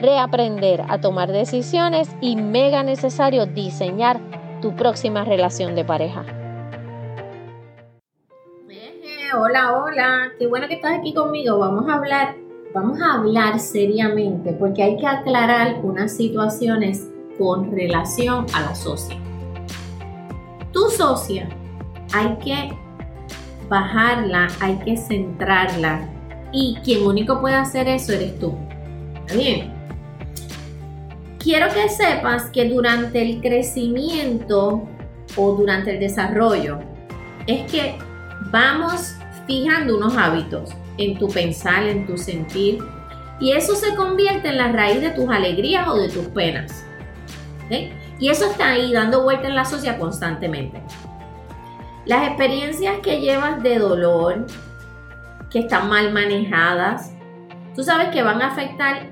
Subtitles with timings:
[0.00, 4.20] reaprender a tomar decisiones y mega necesario diseñar
[4.60, 6.24] tu próxima relación de pareja.
[9.36, 11.58] Hola, hola, qué bueno que estás aquí conmigo.
[11.58, 12.34] Vamos a hablar,
[12.74, 19.16] vamos a hablar seriamente porque hay que aclarar unas situaciones con relación a la socia.
[20.72, 21.48] Tu socia
[22.14, 22.76] hay que
[23.68, 26.08] bajarla, hay que centrarla
[26.50, 28.54] y quien único puede hacer eso eres tú.
[29.26, 29.77] ¿Está bien?
[31.48, 34.86] Quiero que sepas que durante el crecimiento
[35.34, 36.78] o durante el desarrollo
[37.46, 37.96] es que
[38.50, 39.14] vamos
[39.46, 42.80] fijando unos hábitos en tu pensar, en tu sentir,
[43.40, 46.84] y eso se convierte en la raíz de tus alegrías o de tus penas.
[48.18, 50.82] Y eso está ahí dando vuelta en la sociedad constantemente.
[52.04, 54.44] Las experiencias que llevas de dolor,
[55.48, 57.14] que están mal manejadas,
[57.74, 59.06] tú sabes que van a afectar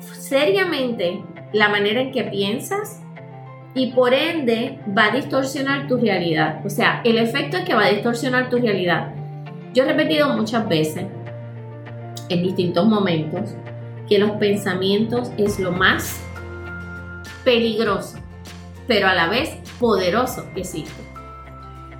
[0.00, 1.22] seriamente
[1.54, 3.00] la manera en que piensas
[3.74, 6.60] y por ende va a distorsionar tu realidad.
[6.66, 9.14] O sea, el efecto es que va a distorsionar tu realidad.
[9.72, 11.06] Yo he repetido muchas veces,
[12.28, 13.54] en distintos momentos,
[14.08, 16.20] que los pensamientos es lo más
[17.44, 18.18] peligroso,
[18.86, 21.02] pero a la vez poderoso que existe.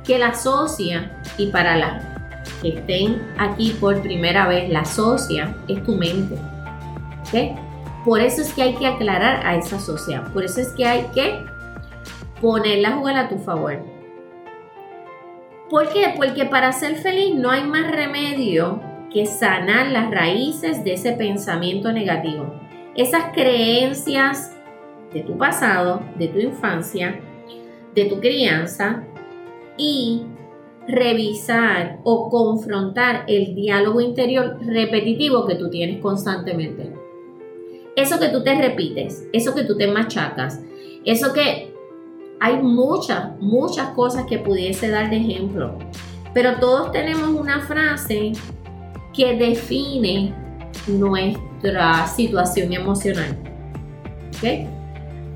[0.05, 2.05] Que la socia, y para las
[2.61, 6.37] que estén aquí por primera vez, la socia es tu mente.
[7.29, 7.55] ¿okay?
[8.05, 10.31] Por eso es que hay que aclarar a esa sociedad.
[10.33, 11.43] Por eso es que hay que
[12.41, 13.83] ponerla a jugar a tu favor.
[15.71, 16.13] ¿Por qué?
[16.15, 21.93] Porque para ser feliz no hay más remedio que sanar las raíces de ese pensamiento
[21.93, 22.53] negativo.
[22.95, 24.55] Esas creencias
[25.15, 27.19] de tu pasado, de tu infancia,
[27.95, 29.05] de tu crianza
[29.79, 30.25] y
[30.87, 37.04] revisar o confrontar el diálogo interior repetitivo que tú tienes constantemente
[37.97, 40.61] eso que tú te repites, eso que tú te machacas,
[41.05, 41.73] eso que
[42.41, 45.79] hay muchas, muchas cosas que pudiese dar de ejemplo,
[46.33, 48.33] pero todos tenemos una frase
[49.13, 50.35] que define
[50.87, 53.37] nuestra situación emocional.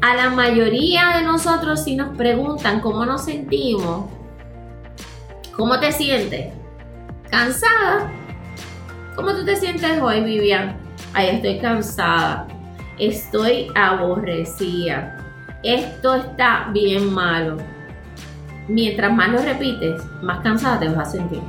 [0.01, 4.07] A la mayoría de nosotros si nos preguntan cómo nos sentimos,
[5.57, 6.53] ¿cómo te sientes?
[7.31, 8.11] ¿Cansada?
[9.17, 10.88] ¿Cómo tú te sientes hoy, Vivian?
[11.15, 12.47] Ay, estoy cansada,
[12.99, 15.17] estoy aborrecida,
[15.63, 17.57] esto está bien malo.
[18.69, 21.41] Mientras más lo repites, más cansada te vas a sentir.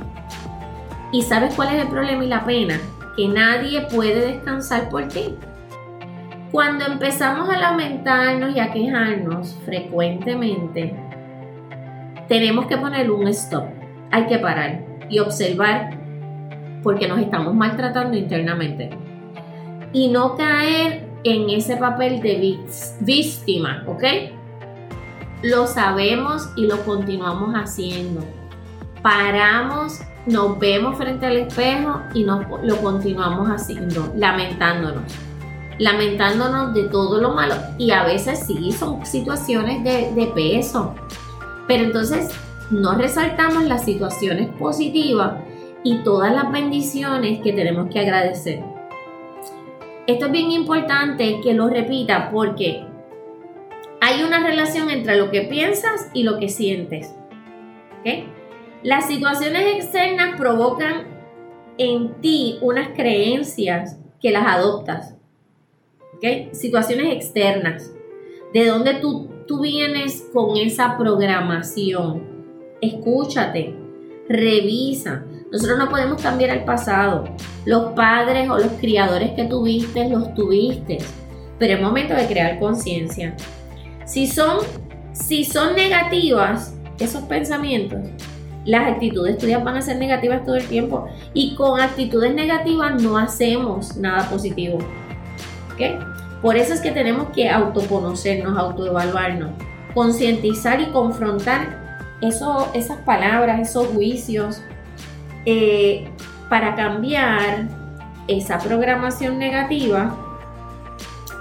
[1.12, 2.78] ¿Y sabes cuál es el problema y la pena?
[3.16, 5.36] Que nadie puede descansar por ti.
[6.50, 10.94] Cuando empezamos a lamentarnos y a quejarnos frecuentemente,
[12.28, 13.64] tenemos que poner un stop.
[14.10, 15.90] Hay que parar y observar
[16.82, 18.90] porque nos estamos maltratando internamente
[19.92, 22.58] y no caer en ese papel de
[23.00, 24.04] víctima, ¿ok?
[25.42, 28.22] Lo sabemos y lo continuamos haciendo.
[29.02, 35.12] Paramos, nos vemos frente al espejo y nos, lo continuamos haciendo, lamentándonos.
[35.78, 37.54] Lamentándonos de todo lo malo.
[37.78, 40.94] Y a veces sí, son situaciones de, de peso.
[41.66, 42.28] Pero entonces
[42.70, 45.38] no resaltamos las situaciones positivas
[45.82, 48.62] y todas las bendiciones que tenemos que agradecer.
[50.10, 52.84] Esto es bien importante que lo repita porque
[54.00, 57.14] hay una relación entre lo que piensas y lo que sientes.
[58.82, 61.06] Las situaciones externas provocan
[61.78, 65.14] en ti unas creencias que las adoptas.
[66.50, 67.94] Situaciones externas.
[68.52, 72.24] De dónde tú, tú vienes con esa programación.
[72.80, 73.76] Escúchate,
[74.28, 75.24] revisa.
[75.52, 77.24] Nosotros no podemos cambiar el pasado.
[77.64, 80.98] Los padres o los criadores que tuviste, los tuviste.
[81.58, 83.34] Pero es momento de crear conciencia.
[84.04, 84.58] Si son,
[85.12, 87.98] si son negativas esos pensamientos,
[88.64, 91.08] las actitudes tuyas van a ser negativas todo el tiempo.
[91.34, 94.78] Y con actitudes negativas no hacemos nada positivo.
[95.72, 96.00] ¿Ok?
[96.42, 99.50] Por eso es que tenemos que autoconocernos, autoevaluarnos,
[99.94, 101.80] concientizar y confrontar
[102.20, 104.62] eso, esas palabras, esos juicios,
[105.46, 106.08] eh,
[106.48, 107.68] para cambiar
[108.28, 110.14] esa programación negativa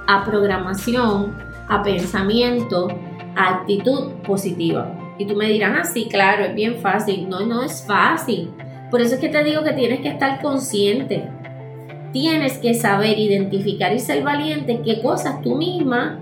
[0.07, 1.37] a programación,
[1.67, 2.87] a pensamiento,
[3.35, 4.91] a actitud positiva.
[5.19, 7.29] Y tú me dirás, ah, sí, claro, es bien fácil.
[7.29, 8.51] No, no es fácil.
[8.89, 11.29] Por eso es que te digo que tienes que estar consciente.
[12.11, 16.19] Tienes que saber identificar y ser valiente qué cosas tú misma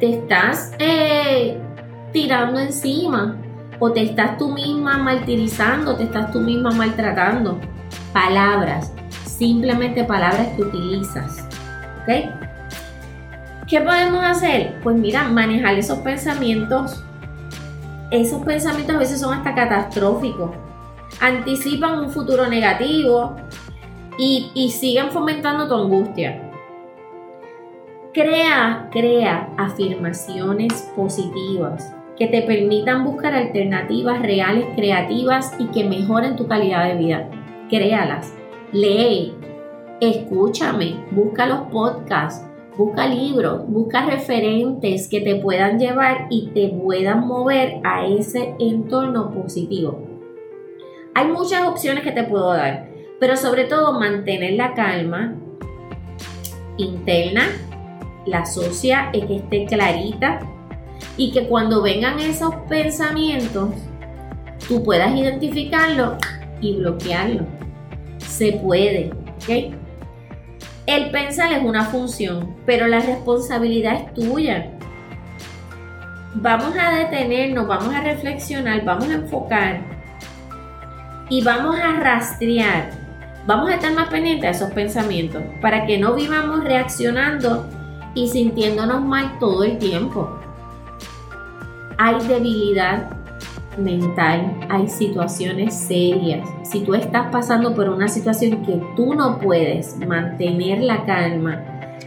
[0.00, 1.56] te estás eh,
[2.12, 3.36] tirando encima
[3.84, 7.58] o te estás tú misma martirizando, te estás tú misma maltratando.
[8.12, 8.92] Palabras,
[9.24, 11.48] simplemente palabras que utilizas.
[12.02, 12.30] ¿Ok?
[13.66, 14.78] ¿Qué podemos hacer?
[14.84, 17.02] Pues mira, manejar esos pensamientos.
[18.12, 20.52] Esos pensamientos a veces son hasta catastróficos.
[21.20, 23.34] Anticipan un futuro negativo
[24.16, 26.52] y, y siguen fomentando tu angustia.
[28.14, 36.46] Crea, crea afirmaciones positivas que te permitan buscar alternativas reales, creativas y que mejoren tu
[36.46, 37.28] calidad de vida.
[37.68, 38.32] Créalas,
[38.70, 39.34] lee,
[40.00, 47.26] escúchame, busca los podcasts, Busca libros, busca referentes que te puedan llevar y te puedan
[47.26, 50.00] mover a ese entorno positivo.
[51.14, 52.88] Hay muchas opciones que te puedo dar,
[53.20, 55.34] pero sobre todo mantener la calma
[56.78, 57.42] interna,
[58.24, 60.51] la socia es que esté clarita
[61.16, 63.70] y que cuando vengan esos pensamientos
[64.66, 66.16] tú puedas identificarlo
[66.60, 67.44] y bloquearlo.
[68.18, 69.74] Se puede, ¿ok?
[70.86, 74.70] El pensar es una función, pero la responsabilidad es tuya.
[76.34, 79.80] Vamos a detenernos, vamos a reflexionar, vamos a enfocar
[81.28, 82.90] y vamos a rastrear.
[83.46, 87.68] Vamos a estar más pendientes de esos pensamientos para que no vivamos reaccionando
[88.14, 90.41] y sintiéndonos mal todo el tiempo.
[92.04, 93.10] Hay debilidad
[93.78, 96.48] mental, hay situaciones serias.
[96.64, 101.62] Si tú estás pasando por una situación que tú no puedes mantener la calma,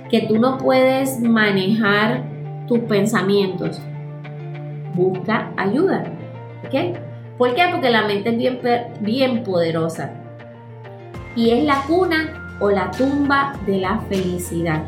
[0.10, 2.24] que tú no puedes manejar
[2.68, 3.80] tus pensamientos,
[4.96, 6.04] busca ayuda.
[6.62, 7.00] ¿Por qué?
[7.38, 8.60] Porque la mente es bien,
[9.00, 10.12] bien poderosa.
[11.38, 14.84] Y es la cuna o la tumba de la felicidad.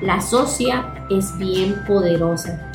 [0.00, 2.72] La socia es bien poderosa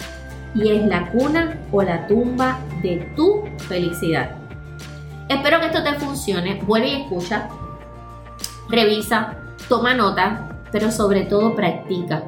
[0.53, 4.31] y es la cuna o la tumba de tu felicidad.
[5.29, 6.61] Espero que esto te funcione.
[6.65, 7.47] Vuelve y escucha.
[8.69, 9.37] Revisa,
[9.69, 12.23] toma nota, pero sobre todo practica.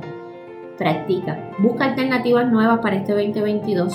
[0.77, 1.51] Practica.
[1.59, 3.93] Busca alternativas nuevas para este 2022.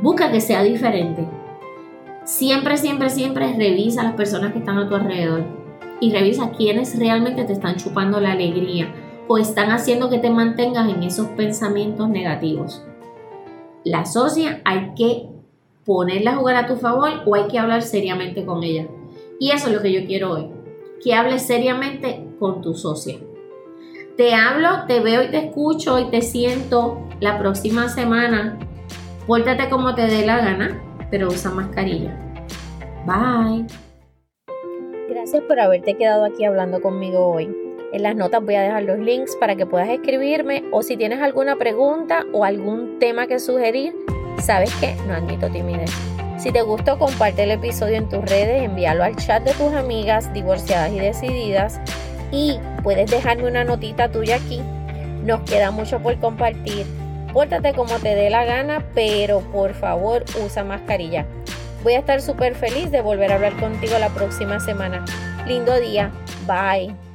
[0.00, 1.26] Busca que sea diferente.
[2.24, 5.44] Siempre, siempre, siempre revisa a las personas que están a tu alrededor
[6.00, 8.92] y revisa quiénes realmente te están chupando la alegría
[9.28, 12.82] o están haciendo que te mantengas en esos pensamientos negativos
[13.84, 15.28] la socia hay que
[15.84, 18.86] ponerla a jugar a tu favor o hay que hablar seriamente con ella.
[19.40, 20.48] Y eso es lo que yo quiero hoy,
[21.02, 23.18] que hables seriamente con tu socia.
[24.16, 28.58] Te hablo, te veo y te escucho y te siento la próxima semana.
[29.26, 32.16] Pórtate como te dé la gana, pero usa mascarilla.
[33.06, 33.66] Bye.
[35.08, 37.61] Gracias por haberte quedado aquí hablando conmigo hoy.
[37.92, 41.20] En las notas voy a dejar los links para que puedas escribirme o si tienes
[41.20, 43.94] alguna pregunta o algún tema que sugerir,
[44.40, 45.90] sabes que no admito timidez.
[46.38, 50.32] Si te gustó, comparte el episodio en tus redes, envíalo al chat de tus amigas
[50.32, 51.80] divorciadas y decididas
[52.32, 54.62] y puedes dejarme una notita tuya aquí.
[55.22, 56.86] Nos queda mucho por compartir.
[57.34, 61.26] Pórtate como te dé la gana, pero por favor usa mascarilla.
[61.82, 65.04] Voy a estar súper feliz de volver a hablar contigo la próxima semana.
[65.46, 66.10] Lindo día.
[66.46, 67.11] Bye.